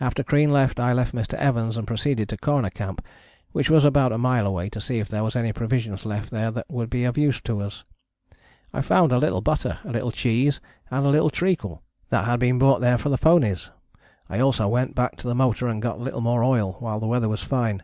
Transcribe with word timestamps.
After 0.00 0.22
Crean 0.22 0.50
left 0.50 0.80
I 0.80 0.94
left 0.94 1.14
Mr. 1.14 1.34
Evans 1.34 1.76
and 1.76 1.86
proceeded 1.86 2.30
to 2.30 2.38
Corner 2.38 2.70
Camp 2.70 3.04
which 3.52 3.68
was 3.68 3.84
about 3.84 4.10
a 4.10 4.16
mile 4.16 4.46
away, 4.46 4.70
to 4.70 4.80
see 4.80 5.00
if 5.00 5.08
there 5.10 5.22
was 5.22 5.36
any 5.36 5.52
provisions 5.52 6.06
left 6.06 6.30
there 6.30 6.50
that 6.50 6.70
would 6.70 6.88
be 6.88 7.04
of 7.04 7.18
use 7.18 7.42
to 7.42 7.60
us. 7.60 7.84
I 8.72 8.80
found 8.80 9.12
a 9.12 9.18
little 9.18 9.42
butter, 9.42 9.78
a 9.84 9.90
little 9.90 10.12
cheese, 10.12 10.62
and 10.90 11.04
a 11.04 11.10
little 11.10 11.28
treacle 11.28 11.82
that 12.08 12.24
had 12.24 12.40
been 12.40 12.58
brought 12.58 12.80
there 12.80 12.96
for 12.96 13.10
the 13.10 13.18
ponies. 13.18 13.68
I 14.30 14.40
also 14.40 14.66
went 14.66 14.94
back 14.94 15.16
to 15.16 15.28
the 15.28 15.34
motor 15.34 15.68
and 15.68 15.82
got 15.82 15.98
a 15.98 16.02
little 16.02 16.22
more 16.22 16.42
oil 16.42 16.76
while 16.78 16.98
the 16.98 17.06
weather 17.06 17.28
was 17.28 17.42
fine. 17.42 17.82